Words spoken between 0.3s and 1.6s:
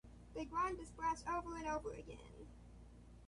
They grind this brass over